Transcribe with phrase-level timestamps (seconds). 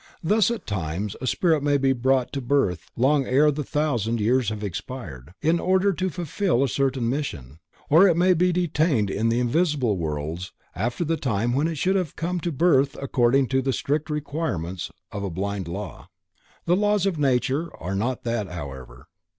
[0.23, 4.49] Thus, at times a spirit may be brought to birth long ere the thousand years
[4.49, 9.29] have expired, in order to fulfill a certain mission, or it may be detained in
[9.29, 13.61] the invisible worlds after the time when it should have come to birth according to
[13.61, 16.09] the strict requirements of a blind law.
[16.65, 19.05] The laws of nature are not that however.